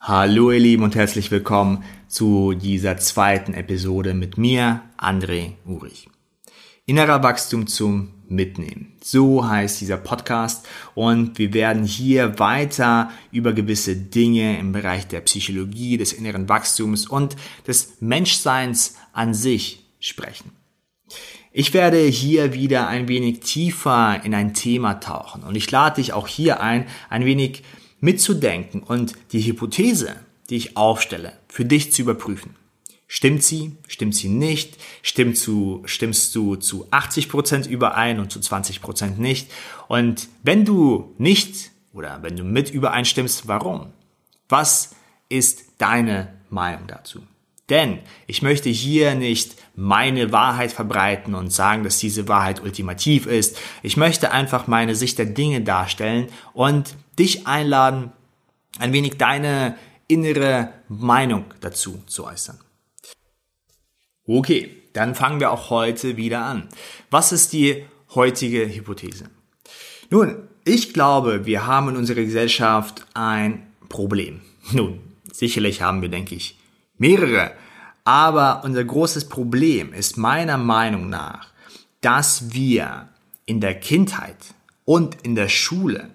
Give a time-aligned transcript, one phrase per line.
[0.00, 6.08] Hallo ihr Lieben und herzlich willkommen zu dieser zweiten Episode mit mir, André Urich.
[6.86, 8.96] Innerer Wachstum zum Mitnehmen.
[9.02, 15.20] So heißt dieser Podcast und wir werden hier weiter über gewisse Dinge im Bereich der
[15.20, 17.36] Psychologie, des inneren Wachstums und
[17.66, 20.52] des Menschseins an sich sprechen.
[21.50, 26.12] Ich werde hier wieder ein wenig tiefer in ein Thema tauchen und ich lade dich
[26.12, 27.64] auch hier ein, ein wenig
[28.00, 30.16] mitzudenken und die Hypothese,
[30.50, 32.56] die ich aufstelle, für dich zu überprüfen.
[33.06, 33.72] Stimmt sie?
[33.88, 34.76] Stimmt sie nicht?
[35.02, 39.50] Stimmt zu, stimmst du zu 80 Prozent überein und zu 20 Prozent nicht?
[39.88, 43.92] Und wenn du nicht oder wenn du mit übereinstimmst, warum?
[44.50, 44.94] Was
[45.30, 47.22] ist deine Meinung dazu?
[47.70, 53.58] Denn ich möchte hier nicht meine Wahrheit verbreiten und sagen, dass diese Wahrheit ultimativ ist.
[53.82, 58.12] Ich möchte einfach meine Sicht der Dinge darstellen und dich einladen,
[58.78, 59.76] ein wenig deine
[60.06, 62.58] innere Meinung dazu zu äußern.
[64.26, 66.68] Okay, dann fangen wir auch heute wieder an.
[67.10, 67.84] Was ist die
[68.14, 69.30] heutige Hypothese?
[70.10, 74.40] Nun, ich glaube, wir haben in unserer Gesellschaft ein Problem.
[74.72, 75.00] Nun,
[75.30, 76.58] sicherlich haben wir, denke ich,
[76.98, 77.52] mehrere.
[78.04, 81.48] Aber unser großes Problem ist meiner Meinung nach,
[82.00, 83.08] dass wir
[83.46, 84.36] in der Kindheit
[84.84, 86.10] und in der Schule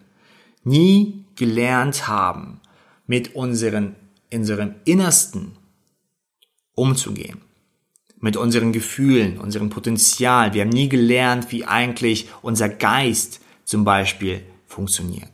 [0.63, 2.59] nie gelernt haben,
[3.05, 3.95] mit unseren,
[4.31, 5.57] unserem Innersten
[6.73, 7.41] umzugehen.
[8.19, 10.53] Mit unseren Gefühlen, unserem Potenzial.
[10.53, 15.29] Wir haben nie gelernt, wie eigentlich unser Geist zum Beispiel funktioniert.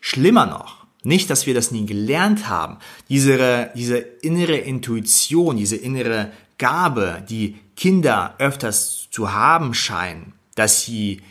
[0.00, 6.32] Schlimmer noch, nicht, dass wir das nie gelernt haben, diese, diese innere Intuition, diese innere
[6.58, 11.22] Gabe, die Kinder öfters zu haben scheinen, dass sie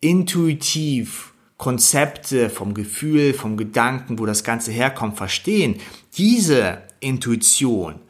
[0.00, 5.76] intuitiv Konzepte, vom Gefühl, vom Gedanken, wo das Ganze herkommt, verstehen.
[6.16, 8.00] Diese Intuition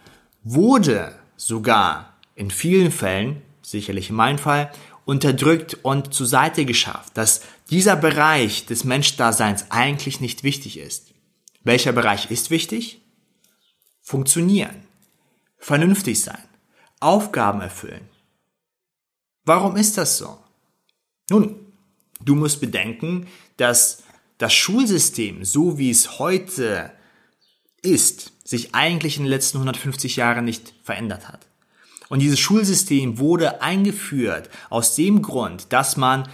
[0.43, 4.72] wurde sogar in vielen Fällen, sicherlich in meinem Fall,
[5.05, 11.13] unterdrückt und zur Seite geschafft, dass dieser Bereich des Menschdaseins eigentlich nicht wichtig ist.
[11.65, 13.01] Welcher Bereich ist wichtig?
[14.01, 14.85] Funktionieren,
[15.59, 16.43] vernünftig sein,
[17.01, 18.09] Aufgaben erfüllen.
[19.45, 20.39] Warum ist das so?
[21.31, 21.73] Nun,
[22.25, 23.27] Du musst bedenken,
[23.57, 24.05] dass
[24.39, 26.93] das Schulsystem, so wie es heute
[27.83, 31.47] ist, sich eigentlich in den letzten 150 Jahren nicht verändert hat.
[32.12, 36.28] Und dieses Schulsystem wurde eingeführt aus dem Grund, dass man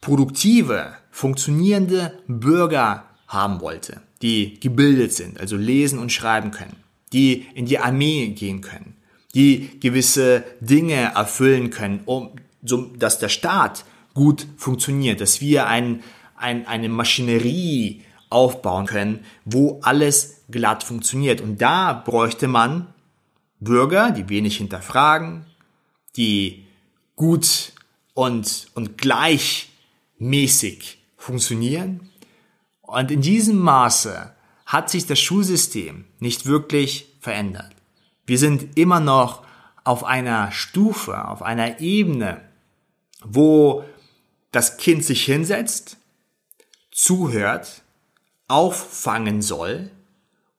[0.00, 6.76] produktive, funktionierende Bürger haben wollte, die gebildet sind, also lesen und schreiben können,
[7.12, 8.96] die in die Armee gehen können,
[9.34, 12.30] die gewisse Dinge erfüllen können, um,
[12.62, 13.84] so, dass der Staat
[14.14, 16.02] gut funktioniert, dass wir ein,
[16.34, 21.42] ein, eine Maschinerie aufbauen können, wo alles glatt funktioniert.
[21.42, 22.86] Und da bräuchte man
[23.60, 25.46] Bürger, die wenig hinterfragen,
[26.16, 26.66] die
[27.16, 27.72] gut
[28.14, 32.10] und, und gleichmäßig funktionieren.
[32.82, 34.32] Und in diesem Maße
[34.66, 37.72] hat sich das Schulsystem nicht wirklich verändert.
[38.26, 39.44] Wir sind immer noch
[39.84, 42.42] auf einer Stufe, auf einer Ebene,
[43.24, 43.84] wo
[44.52, 45.96] das Kind sich hinsetzt,
[46.90, 47.82] zuhört,
[48.48, 49.90] auffangen soll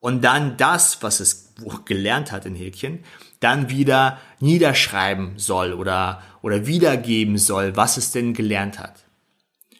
[0.00, 1.49] und dann das, was es
[1.84, 3.00] gelernt hat in Häkchen,
[3.40, 9.04] dann wieder niederschreiben soll oder, oder wiedergeben soll, was es denn gelernt hat.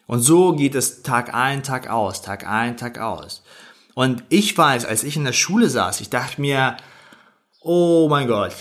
[0.07, 3.43] Und so geht es Tag ein, Tag aus, Tag ein, Tag aus.
[3.93, 6.77] Und ich weiß, als ich in der Schule saß, ich dachte mir,
[7.61, 8.55] oh mein Gott,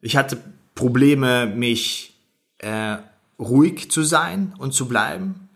[0.00, 0.38] ich hatte
[0.74, 2.20] Probleme, mich
[2.58, 2.96] äh,
[3.38, 5.48] ruhig zu sein und zu bleiben.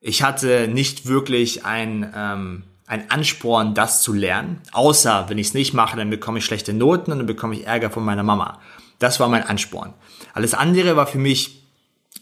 [0.00, 4.60] Ich hatte nicht wirklich ein, ähm, ein Ansporn, das zu lernen.
[4.72, 7.66] Außer, wenn ich es nicht mache, dann bekomme ich schlechte Noten und dann bekomme ich
[7.66, 8.60] Ärger von meiner Mama.
[8.98, 9.94] Das war mein Ansporn.
[10.34, 11.62] Alles andere war für mich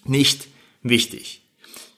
[0.04, 0.48] nicht
[0.82, 1.42] wichtig.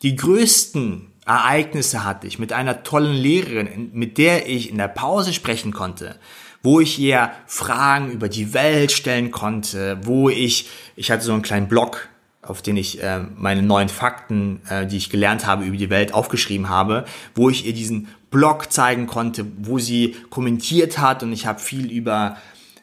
[0.02, 5.32] Die größten Ereignisse hatte ich mit einer tollen Lehrerin, mit der ich in der Pause
[5.32, 6.16] sprechen konnte,
[6.62, 11.42] wo ich ihr Fragen über die Welt stellen konnte, wo ich, ich hatte so einen
[11.42, 12.08] kleinen Blog,
[12.46, 16.14] auf den ich äh, meine neuen Fakten, äh, die ich gelernt habe über die Welt,
[16.14, 17.04] aufgeschrieben habe,
[17.34, 21.90] wo ich ihr diesen Blog zeigen konnte, wo sie kommentiert hat und ich habe viel
[21.90, 22.36] über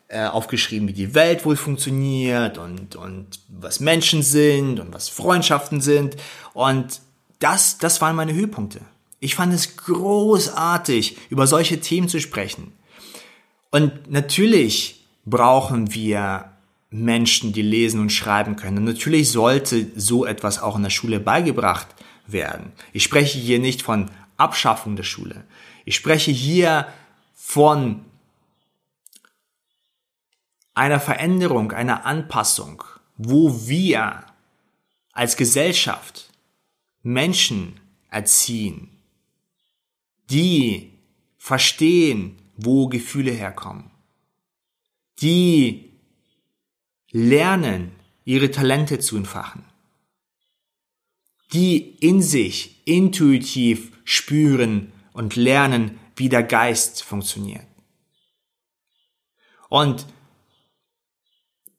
[0.08, 5.80] äh, aufgeschrieben, wie die Welt wohl funktioniert und, und was Menschen sind und was Freundschaften
[5.80, 6.18] sind.
[6.54, 7.02] Und
[7.40, 8.82] das, das waren meine Höhepunkte.
[9.20, 12.74] Ich fand es großartig, über solche Themen zu sprechen.
[13.70, 16.51] Und natürlich brauchen wir
[16.92, 18.80] Menschen, die lesen und schreiben können.
[18.80, 21.88] Und natürlich sollte so etwas auch in der Schule beigebracht
[22.28, 22.74] werden.
[22.92, 25.46] Ich spreche hier nicht von Abschaffung der Schule.
[25.86, 26.88] Ich spreche hier
[27.34, 28.06] von
[30.74, 32.84] einer Veränderung, einer Anpassung,
[33.18, 34.26] wo wir
[35.14, 36.30] als Gesellschaft
[37.04, 37.80] Menschen
[38.10, 38.90] erziehen,
[40.30, 40.92] die
[41.38, 43.92] verstehen, wo Gefühle herkommen,
[45.22, 45.91] die
[47.12, 47.92] lernen,
[48.26, 49.64] ihre Talente zu entfachen,
[51.54, 57.66] die in sich intuitiv spüren und lernen, wie der Geist funktioniert.
[59.70, 60.06] Und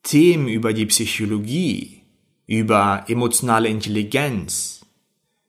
[0.03, 2.01] Themen über die Psychologie,
[2.45, 4.85] über emotionale Intelligenz,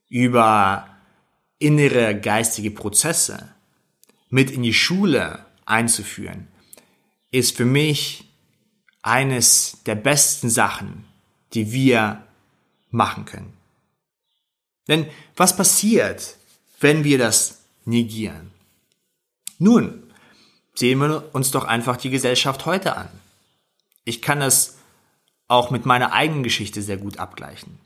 [0.08, 0.88] über
[1.58, 3.54] innere geistige Prozesse
[4.28, 6.48] mit in die Schule einzuführen,
[7.30, 8.24] ist für mich
[9.04, 11.04] eines der besten Sachen,
[11.52, 12.26] die wir
[12.90, 13.52] machen können.
[14.88, 15.06] Denn
[15.36, 16.36] was passiert,
[16.80, 18.50] wenn wir das negieren?
[19.58, 20.02] Nun,
[20.74, 23.08] sehen wir uns doch einfach die Gesellschaft heute an.
[24.04, 24.78] Ich kann es
[25.48, 27.78] auch mit meiner eigenen Geschichte sehr gut abgleichen.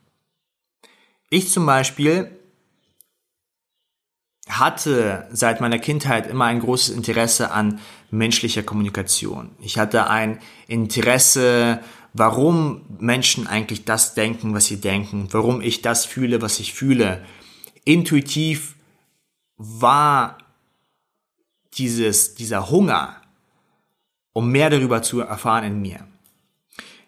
[1.31, 2.38] Ich zum Beispiel
[4.49, 7.81] hatte seit meiner Kindheit immer ein großes Interesse an
[8.11, 9.51] menschlicher Kommunikation.
[9.61, 11.81] Ich hatte ein Interesse,
[12.15, 17.25] warum Menschen eigentlich das denken, was sie denken, warum ich das fühle, was ich fühle.
[17.85, 18.77] Intuitiv
[19.57, 20.39] war
[21.75, 23.17] dieses, dieser Hunger,
[24.33, 26.01] um mehr darüber zu erfahren in mir.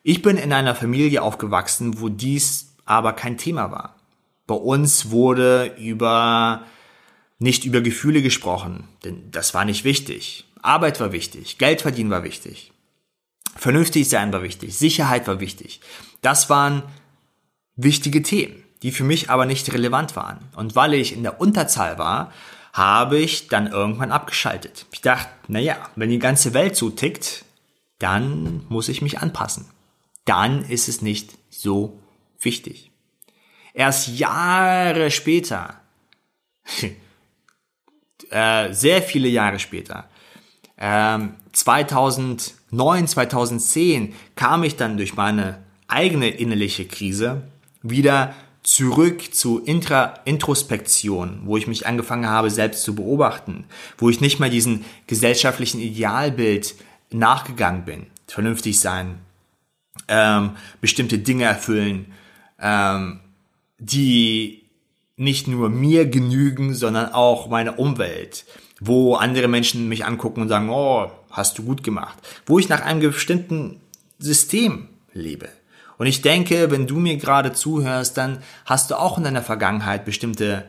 [0.02, 3.96] Ich bin in einer Familie aufgewachsen, wo dies aber kein Thema war.
[4.46, 6.64] Bei uns wurde über
[7.40, 10.44] nicht über Gefühle gesprochen, denn das war nicht wichtig.
[10.62, 12.72] Arbeit war wichtig, Geld verdienen war wichtig.
[13.56, 15.80] Vernünftig sein war wichtig, Sicherheit war wichtig.
[16.20, 16.82] Das waren
[17.76, 20.38] wichtige Themen, die für mich aber nicht relevant waren.
[20.54, 22.32] Und weil ich in der Unterzahl war,
[22.72, 24.86] habe ich dann irgendwann abgeschaltet.
[24.92, 27.44] Ich dachte, naja, wenn die ganze Welt so tickt,
[27.98, 29.66] dann muss ich mich anpassen.
[30.26, 31.98] Dann ist es nicht so
[32.38, 32.90] wichtig.
[33.72, 35.80] Erst Jahre später,
[38.30, 40.08] äh, sehr viele Jahre später,
[40.78, 45.58] ähm, 2009, 2010 kam ich dann durch meine
[45.88, 47.42] eigene innerliche Krise
[47.82, 53.64] wieder zurück zu Intra Introspektion, wo ich mich angefangen habe, selbst zu beobachten,
[53.98, 56.74] wo ich nicht mehr diesen gesellschaftlichen Idealbild
[57.10, 58.06] nachgegangen bin.
[58.26, 59.18] Vernünftig sein,
[60.08, 62.12] ähm, bestimmte Dinge erfüllen,
[62.60, 63.20] ähm,
[63.78, 64.62] die
[65.20, 68.46] nicht nur mir genügen, sondern auch meiner Umwelt,
[68.80, 72.80] wo andere Menschen mich angucken und sagen, oh, hast du gut gemacht, wo ich nach
[72.80, 73.80] einem bestimmten
[74.18, 75.50] System lebe.
[75.98, 80.06] Und ich denke, wenn du mir gerade zuhörst, dann hast du auch in deiner Vergangenheit
[80.06, 80.64] bestimmte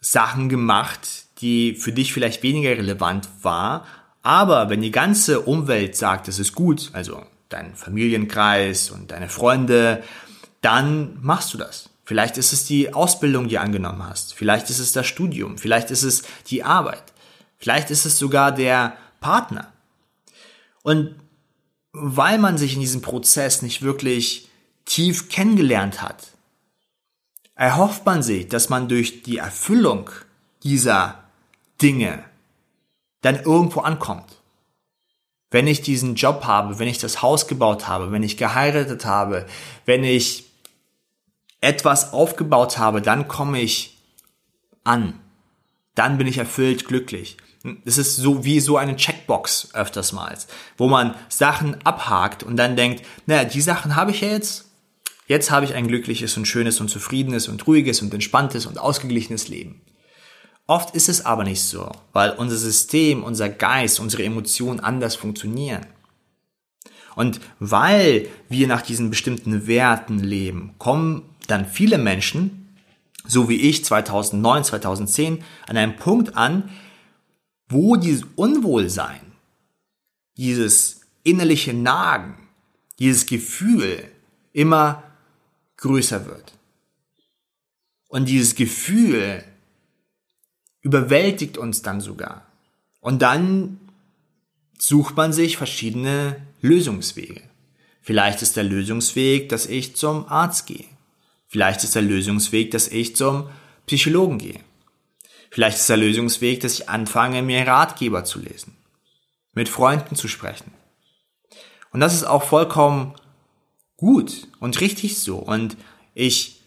[0.00, 3.86] Sachen gemacht, die für dich vielleicht weniger relevant war.
[4.22, 10.02] Aber wenn die ganze Umwelt sagt, es ist gut, also dein Familienkreis und deine Freunde,
[10.60, 11.88] dann machst du das.
[12.06, 14.32] Vielleicht ist es die Ausbildung, die du angenommen hast.
[14.32, 15.58] Vielleicht ist es das Studium.
[15.58, 17.02] Vielleicht ist es die Arbeit.
[17.58, 19.72] Vielleicht ist es sogar der Partner.
[20.84, 21.16] Und
[21.90, 24.48] weil man sich in diesem Prozess nicht wirklich
[24.84, 26.28] tief kennengelernt hat,
[27.56, 30.08] erhofft man sich, dass man durch die Erfüllung
[30.62, 31.24] dieser
[31.82, 32.22] Dinge
[33.20, 34.30] dann irgendwo ankommt.
[35.50, 39.46] Wenn ich diesen Job habe, wenn ich das Haus gebaut habe, wenn ich geheiratet habe,
[39.86, 40.45] wenn ich
[41.66, 43.98] etwas aufgebaut habe, dann komme ich
[44.84, 45.14] an.
[45.94, 47.36] Dann bin ich erfüllt glücklich.
[47.84, 50.36] Es ist so wie so eine Checkbox öfters mal,
[50.76, 54.66] wo man Sachen abhakt und dann denkt, naja, die Sachen habe ich ja jetzt,
[55.28, 59.48] Jetzt habe ich ein glückliches und schönes und zufriedenes und ruhiges und entspanntes und ausgeglichenes
[59.48, 59.80] Leben.
[60.68, 65.86] Oft ist es aber nicht so, weil unser System, unser Geist, unsere Emotionen anders funktionieren.
[67.16, 72.76] Und weil wir nach diesen bestimmten Werten leben, kommen dann viele Menschen,
[73.26, 76.70] so wie ich 2009, 2010, an einem Punkt an,
[77.68, 79.20] wo dieses Unwohlsein,
[80.36, 82.48] dieses innerliche Nagen,
[82.98, 84.04] dieses Gefühl
[84.52, 85.02] immer
[85.76, 86.52] größer wird.
[88.08, 89.44] Und dieses Gefühl
[90.80, 92.46] überwältigt uns dann sogar.
[93.00, 93.80] Und dann
[94.78, 97.42] sucht man sich verschiedene Lösungswege.
[98.00, 100.86] Vielleicht ist der Lösungsweg, dass ich zum Arzt gehe.
[101.56, 103.48] Vielleicht ist der Lösungsweg, dass ich zum
[103.86, 104.60] Psychologen gehe.
[105.50, 108.76] Vielleicht ist der Lösungsweg, dass ich anfange, mir Ratgeber zu lesen,
[109.54, 110.70] mit Freunden zu sprechen.
[111.92, 113.14] Und das ist auch vollkommen
[113.96, 115.38] gut und richtig so.
[115.38, 115.78] Und
[116.12, 116.60] ich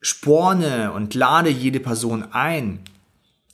[0.00, 2.80] sporne und lade jede Person ein,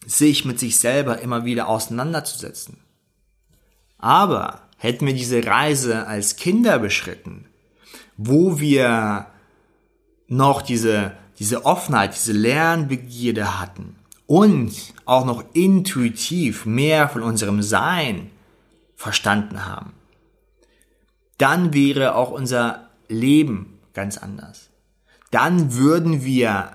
[0.06, 2.78] sich mit sich selber immer wieder auseinanderzusetzen.
[3.98, 7.44] Aber hätten wir diese Reise als Kinder beschritten,
[8.16, 9.26] wo wir
[10.28, 14.72] noch diese, diese Offenheit, diese Lernbegierde hatten und
[15.04, 18.30] auch noch intuitiv mehr von unserem Sein
[18.96, 19.92] verstanden haben,
[21.38, 24.70] dann wäre auch unser Leben ganz anders.
[25.30, 26.72] Dann würden wir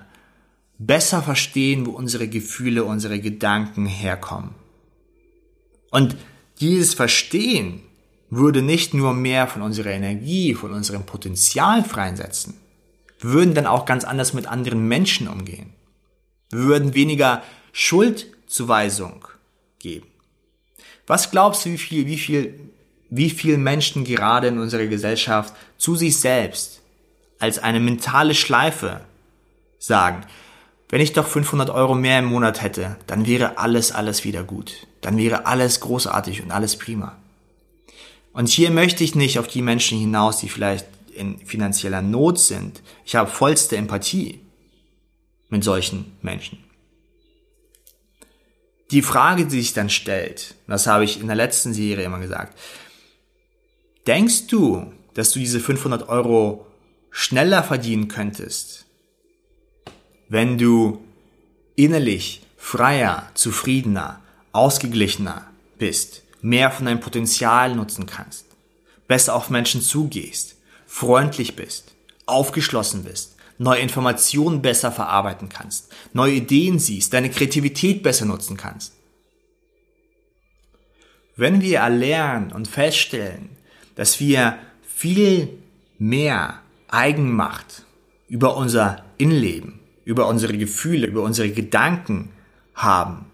[0.78, 4.54] besser verstehen, wo unsere Gefühle, unsere Gedanken herkommen.
[5.90, 6.16] Und
[6.60, 7.82] dieses Verstehen
[8.30, 12.54] würde nicht nur mehr von unserer Energie, von unserem Potenzial freisetzen.
[13.22, 15.72] Würden dann auch ganz anders mit anderen Menschen umgehen.
[16.50, 19.26] Wir würden weniger Schuldzuweisung
[19.78, 20.06] geben.
[21.06, 22.60] Was glaubst du, wie viel, wie viel,
[23.10, 26.80] wie viel Menschen gerade in unserer Gesellschaft zu sich selbst
[27.38, 29.00] als eine mentale Schleife
[29.78, 30.24] sagen,
[30.92, 34.86] wenn ich doch 500 Euro mehr im Monat hätte, dann wäre alles, alles wieder gut.
[35.00, 37.16] Dann wäre alles großartig und alles prima.
[38.34, 42.82] Und hier möchte ich nicht auf die Menschen hinaus, die vielleicht in finanzieller Not sind.
[43.04, 44.40] Ich habe vollste Empathie
[45.48, 46.64] mit solchen Menschen.
[48.90, 52.58] Die Frage, die sich dann stellt, das habe ich in der letzten Serie immer gesagt,
[54.06, 56.66] denkst du, dass du diese 500 Euro
[57.10, 58.86] schneller verdienen könntest,
[60.28, 61.02] wenn du
[61.76, 64.20] innerlich freier, zufriedener,
[64.52, 68.46] ausgeglichener bist, mehr von deinem Potenzial nutzen kannst,
[69.08, 70.56] besser auf Menschen zugehst,
[70.92, 71.94] freundlich bist,
[72.26, 78.92] aufgeschlossen bist, neue Informationen besser verarbeiten kannst, neue Ideen siehst, deine Kreativität besser nutzen kannst.
[81.34, 83.48] Wenn wir erlernen und feststellen,
[83.94, 85.58] dass wir viel
[85.98, 87.86] mehr Eigenmacht
[88.28, 92.28] über unser Innenleben, über unsere Gefühle, über unsere Gedanken
[92.74, 93.24] haben,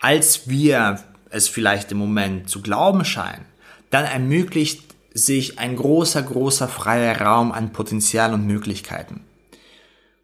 [0.00, 0.98] als wir
[1.30, 3.46] es vielleicht im Moment zu glauben scheinen,
[3.90, 9.20] dann ermöglicht sich ein großer, großer freier Raum an Potenzial und Möglichkeiten,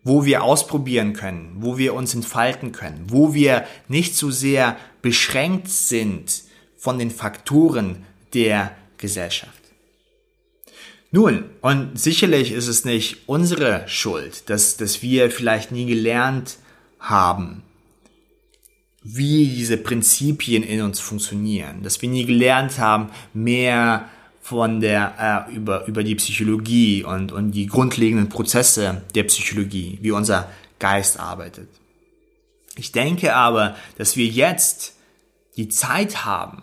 [0.05, 5.69] wo wir ausprobieren können, wo wir uns entfalten können, wo wir nicht so sehr beschränkt
[5.69, 6.43] sind
[6.77, 9.53] von den Faktoren der Gesellschaft.
[11.11, 16.59] Nun, und sicherlich ist es nicht unsere Schuld, dass, dass wir vielleicht nie gelernt
[16.99, 17.63] haben,
[19.03, 24.09] wie diese Prinzipien in uns funktionieren, dass wir nie gelernt haben, mehr
[24.47, 30.13] von der äh, über über die Psychologie und und die grundlegenden Prozesse der Psychologie, wie
[30.13, 30.49] unser
[30.79, 31.69] Geist arbeitet.
[32.77, 34.95] Ich denke aber, dass wir jetzt
[35.57, 36.63] die Zeit haben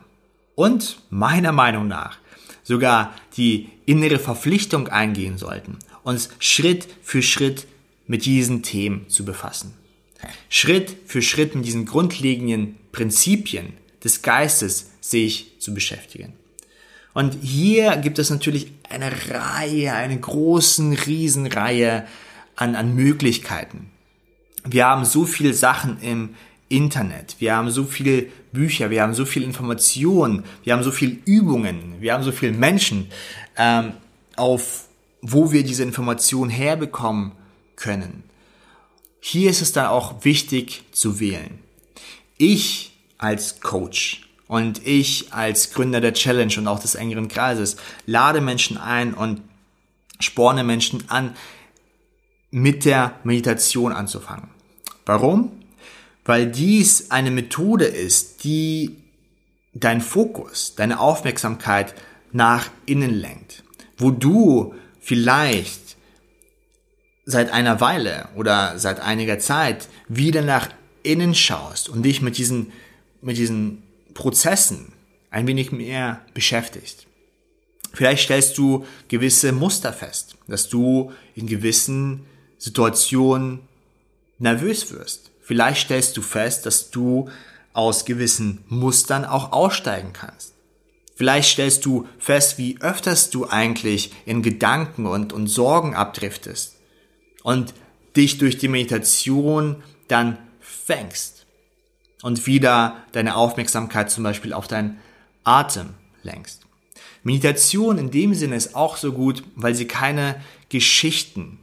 [0.55, 2.19] und meiner Meinung nach
[2.63, 7.67] sogar die innere Verpflichtung eingehen sollten, uns Schritt für Schritt
[8.07, 9.73] mit diesen Themen zu befassen.
[10.47, 16.33] Schritt für Schritt mit diesen grundlegenden Prinzipien des Geistes sich zu beschäftigen.
[17.13, 22.05] Und hier gibt es natürlich eine Reihe, eine großen Riesenreihe
[22.55, 23.91] an, an Möglichkeiten.
[24.65, 26.35] Wir haben so viele Sachen im
[26.69, 31.19] Internet, wir haben so viele Bücher, wir haben so viel Informationen, wir haben so viel
[31.25, 33.09] Übungen, wir haben so viele Menschen,
[33.57, 33.93] ähm,
[34.35, 34.85] auf
[35.21, 37.33] wo wir diese Informationen herbekommen
[37.75, 38.23] können.
[39.19, 41.59] Hier ist es dann auch wichtig zu wählen.
[42.37, 48.39] Ich als Coach und ich als Gründer der Challenge und auch des engeren Kreises lade
[48.39, 49.41] Menschen ein und
[50.19, 51.35] sporne Menschen an,
[52.51, 54.49] mit der Meditation anzufangen.
[55.07, 55.53] Warum?
[56.23, 58.95] Weil dies eine Methode ist, die
[59.73, 61.95] dein Fokus, deine Aufmerksamkeit
[62.31, 63.63] nach innen lenkt,
[63.97, 65.95] wo du vielleicht
[67.25, 70.69] seit einer Weile oder seit einiger Zeit wieder nach
[71.01, 72.71] innen schaust und dich mit diesen,
[73.19, 73.82] mit diesen
[74.13, 74.93] Prozessen
[75.29, 77.07] ein wenig mehr beschäftigst.
[77.93, 82.25] Vielleicht stellst du gewisse Muster fest, dass du in gewissen
[82.57, 83.59] Situationen
[84.39, 85.31] nervös wirst.
[85.41, 87.29] Vielleicht stellst du fest, dass du
[87.73, 90.53] aus gewissen Mustern auch aussteigen kannst.
[91.15, 96.75] Vielleicht stellst du fest, wie öfters du eigentlich in Gedanken und, und Sorgen abdriftest
[97.43, 97.73] und
[98.15, 101.42] dich durch die Meditation dann fängst
[102.23, 104.97] und wieder deine Aufmerksamkeit zum Beispiel auf deinen
[105.43, 105.89] Atem
[106.23, 106.61] lenkst.
[107.21, 111.59] Meditation in dem Sinne ist auch so gut, weil sie keine Geschichten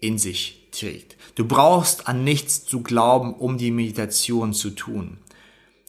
[0.00, 1.16] in sich trägt.
[1.34, 5.18] Du brauchst an nichts zu glauben, um die Meditation zu tun.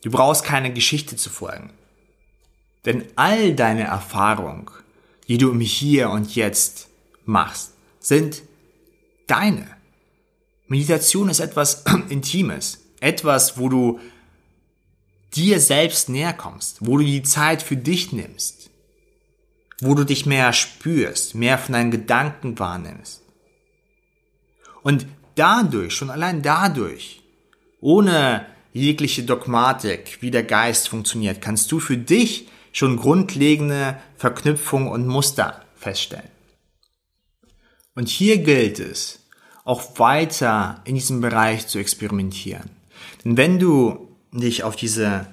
[0.04, 1.72] Du brauchst keine Geschichte zu folgen.
[2.86, 4.70] Denn all deine Erfahrungen,
[5.28, 6.88] die du im Hier und Jetzt
[7.26, 8.42] machst, sind
[9.28, 9.68] deine.
[10.68, 12.80] Meditation ist etwas Intimes.
[13.00, 14.00] Etwas, wo du
[15.36, 18.70] dir selbst näher kommst, wo du die Zeit für dich nimmst,
[19.82, 23.22] wo du dich mehr spürst, mehr von deinen Gedanken wahrnimmst.
[24.84, 27.22] Und dadurch, schon allein dadurch,
[27.80, 35.08] ohne jegliche Dogmatik, wie der Geist funktioniert, kannst du für dich schon grundlegende Verknüpfungen und
[35.08, 36.30] Muster feststellen.
[37.96, 39.20] Und hier gilt es,
[39.64, 42.70] auch weiter in diesem Bereich zu experimentieren.
[43.24, 45.28] Denn wenn du dich auf diese,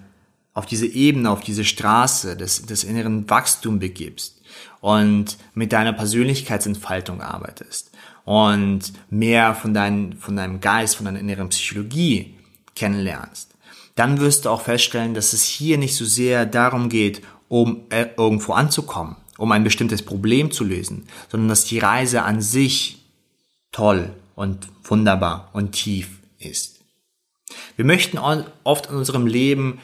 [0.55, 4.41] auf diese Ebene, auf diese Straße des, des inneren Wachstums begibst
[4.81, 7.91] und mit deiner Persönlichkeitsentfaltung arbeitest
[8.25, 12.35] und mehr von, dein, von deinem Geist, von deiner inneren Psychologie
[12.75, 13.55] kennenlernst,
[13.95, 18.07] dann wirst du auch feststellen, dass es hier nicht so sehr darum geht, um äh,
[18.17, 23.03] irgendwo anzukommen, um ein bestimmtes Problem zu lösen, sondern dass die Reise an sich
[23.73, 26.80] toll und wunderbar und tief ist.
[27.77, 29.81] Wir möchten oft in unserem Leben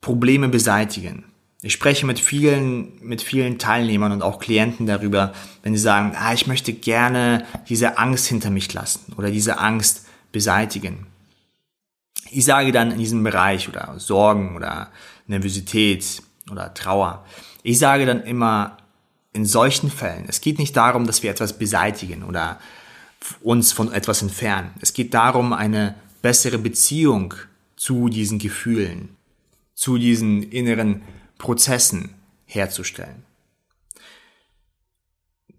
[0.00, 1.24] Probleme beseitigen.
[1.62, 6.34] Ich spreche mit vielen, mit vielen Teilnehmern und auch Klienten darüber, wenn sie sagen, ah,
[6.34, 11.06] ich möchte gerne diese Angst hinter mich lassen oder diese Angst beseitigen.
[12.30, 14.90] Ich sage dann in diesem Bereich oder Sorgen oder
[15.26, 17.24] Nervosität oder Trauer,
[17.62, 18.76] ich sage dann immer
[19.32, 22.60] in solchen Fällen, es geht nicht darum, dass wir etwas beseitigen oder
[23.40, 24.70] uns von etwas entfernen.
[24.82, 27.34] Es geht darum, eine bessere Beziehung
[27.76, 29.10] zu diesen Gefühlen,
[29.74, 31.02] zu diesen inneren
[31.36, 32.14] Prozessen
[32.46, 33.24] herzustellen.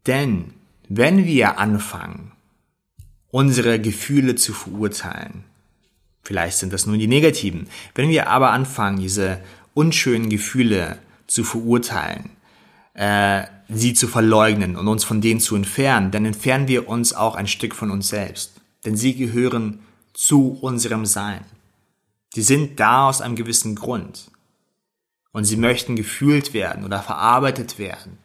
[0.08, 0.56] Denn
[0.90, 2.32] wenn wir anfangen,
[3.30, 5.44] unsere Gefühle zu verurteilen,
[6.24, 9.42] vielleicht sind das nur die negativen, wenn wir aber anfangen, diese
[9.76, 12.32] unschönen Gefühle zu verurteilen,
[12.96, 17.36] äh, sie zu verleugnen und uns von denen zu entfernen, dann entfernen wir uns auch
[17.36, 18.60] ein Stück von uns selbst.
[18.84, 19.82] Denn sie gehören
[20.16, 21.46] zu unserem Sein.
[22.34, 24.32] Sie sind da aus einem gewissen Grund
[25.32, 28.18] und sie möchten gefühlt werden oder verarbeitet werden.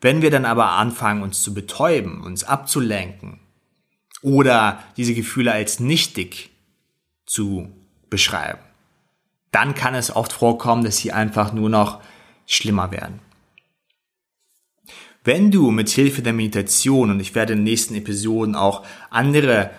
[0.00, 3.40] Wenn wir dann aber anfangen, uns zu betäuben, uns abzulenken
[4.22, 6.50] oder diese Gefühle als nichtig
[7.26, 7.68] zu
[8.08, 8.60] beschreiben,
[9.50, 12.00] dann kann es oft vorkommen, dass sie einfach nur noch
[12.46, 13.20] schlimmer werden.
[15.24, 19.70] Wenn du mit Hilfe der Meditation, und ich werde in den nächsten Episoden auch andere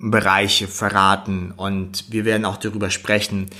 [0.00, 3.50] Bereiche verraten und wir werden auch darüber sprechen,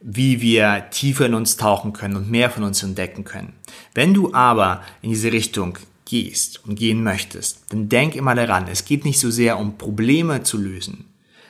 [0.00, 3.52] wie wir tiefer in uns tauchen können und mehr von uns entdecken können.
[3.94, 8.86] Wenn du aber in diese Richtung gehst und gehen möchtest, dann denk immer daran, es
[8.86, 11.04] geht nicht so sehr um Probleme zu lösen.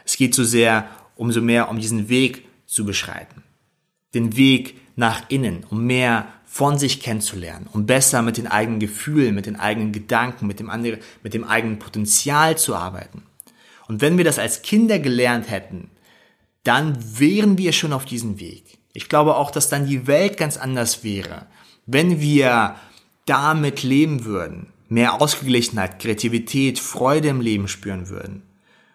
[0.05, 3.45] Es geht so sehr umso mehr um diesen Weg zu beschreiten.
[4.15, 9.37] Den Weg nach innen, um mehr von sich kennenzulernen, um besser mit den eigenen Gefühlen,
[9.37, 13.23] mit den eigenen Gedanken, mit dem, anderen, mit dem eigenen Potenzial zu arbeiten.
[13.91, 15.91] Und wenn wir das als Kinder gelernt hätten,
[16.63, 18.79] dann wären wir schon auf diesem Weg.
[18.93, 21.47] Ich glaube auch, dass dann die Welt ganz anders wäre,
[21.87, 22.77] wenn wir
[23.27, 28.45] damit leben würden, mehr Ausgeglichenheit, Kreativität, Freude im Leben spüren würden,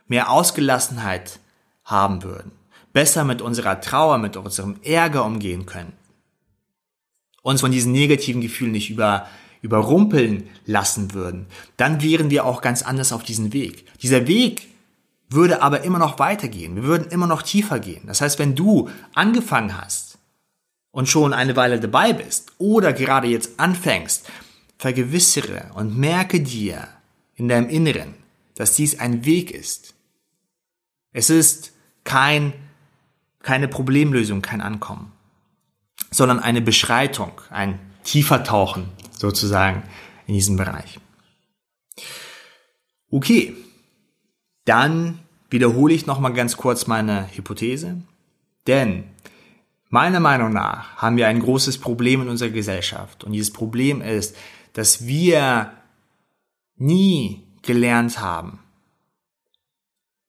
[0.08, 1.42] mehr Ausgelassenheit
[1.84, 2.54] haben würden,
[2.94, 5.92] besser mit unserer Trauer, mit unserem Ärger umgehen können,
[7.42, 9.28] uns von diesen negativen Gefühlen nicht über,
[9.62, 13.84] überrumpeln lassen würden, dann wären wir auch ganz anders auf diesem Weg.
[14.02, 14.70] Dieser Weg
[15.30, 16.76] würde aber immer noch weitergehen.
[16.76, 18.04] Wir würden immer noch tiefer gehen.
[18.08, 20.18] Das heißt, wenn du angefangen hast
[20.92, 24.30] und schon eine Weile dabei bist oder gerade jetzt anfängst,
[24.78, 26.88] vergewissere und merke dir
[27.36, 28.14] in deinem Inneren,
[28.56, 29.94] dass dies ein Weg ist.
[31.12, 32.54] Es ist kein,
[33.42, 35.12] keine Problemlösung, kein Ankommen,
[36.12, 39.84] sondern eine Beschreitung, ein tiefer Tauchen sozusagen
[40.28, 41.00] in diesem Bereich.
[43.10, 43.56] Okay,
[44.66, 48.02] dann wiederhole ich nochmal ganz kurz meine Hypothese.
[48.68, 49.06] Denn
[49.90, 53.24] meiner Meinung nach haben wir ein großes Problem in unserer Gesellschaft.
[53.24, 54.36] Und dieses Problem ist,
[54.74, 55.72] dass wir
[56.78, 58.60] nie gelernt haben,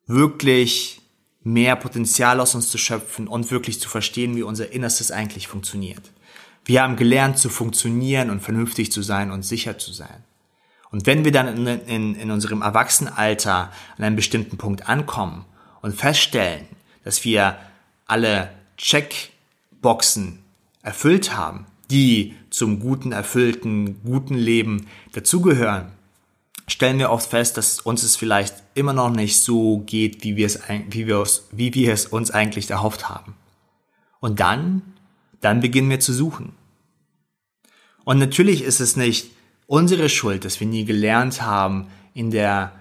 [0.06, 1.00] wirklich
[1.42, 6.12] mehr Potenzial aus uns zu schöpfen und wirklich zu verstehen, wie unser Innerstes eigentlich funktioniert.
[6.64, 10.24] Wir haben gelernt zu funktionieren und vernünftig zu sein und sicher zu sein.
[10.96, 15.44] Und wenn wir dann in, in, in unserem Erwachsenenalter an einem bestimmten Punkt ankommen
[15.82, 16.64] und feststellen,
[17.04, 17.58] dass wir
[18.06, 20.38] alle Checkboxen
[20.80, 25.92] erfüllt haben, die zum guten, erfüllten, guten Leben dazugehören,
[26.66, 30.46] stellen wir oft fest, dass uns es vielleicht immer noch nicht so geht, wie wir
[30.46, 33.34] es, wie wir es, wie wir es uns eigentlich erhofft haben.
[34.20, 34.80] Und dann,
[35.42, 36.54] dann beginnen wir zu suchen.
[38.04, 39.35] Und natürlich ist es nicht
[39.66, 42.72] unsere Schuld, dass wir nie gelernt haben, in der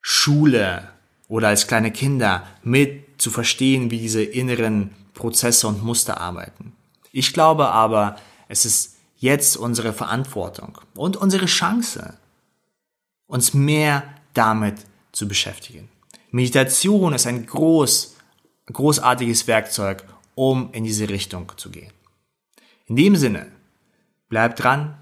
[0.00, 0.88] Schule
[1.28, 6.72] oder als kleine Kinder mit zu verstehen, wie diese inneren Prozesse und Muster arbeiten.
[7.12, 8.16] Ich glaube aber,
[8.48, 12.18] es ist jetzt unsere Verantwortung und unsere Chance,
[13.26, 14.02] uns mehr
[14.34, 14.74] damit
[15.12, 15.88] zu beschäftigen.
[16.30, 18.16] Meditation ist ein groß,
[18.66, 21.92] großartiges Werkzeug, um in diese Richtung zu gehen.
[22.86, 23.46] In dem Sinne,
[24.28, 24.98] bleib dran,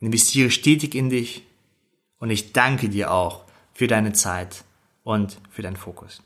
[0.00, 1.44] investiere stetig in dich
[2.18, 4.64] und ich danke dir auch für deine Zeit
[5.04, 6.22] und für deinen Fokus.